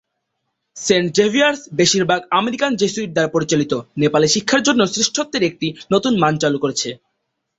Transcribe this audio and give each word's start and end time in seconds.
Saint 0.77 1.07
Xavier's, 1.17 1.61
বেশিরভাগ 1.73 2.19
American 2.39 2.71
Jesuit 2.75 3.09
দ্বারা 3.13 3.33
পরিচালিত, 3.35 3.73
নেপালে 4.01 4.27
শিক্ষার 4.27 4.61
জন্য 4.67 4.81
শ্রেষ্ঠত্বের 4.87 5.43
একটি 5.43 5.67
নতুন 5.93 6.13
মান 6.19 6.33
চালু 6.43 6.57
করেছে। 6.63 6.89